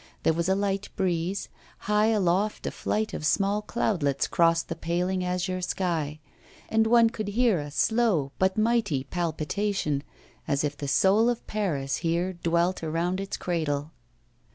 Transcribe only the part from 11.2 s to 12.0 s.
of Paris